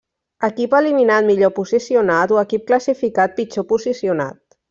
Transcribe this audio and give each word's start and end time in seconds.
Equip 0.45 0.71
eliminat 0.77 1.27
millor 1.27 1.51
posicionat 1.59 2.33
o 2.37 2.41
equip 2.45 2.65
classificat 2.73 3.39
pitjor 3.41 3.67
posicionat. 3.75 4.43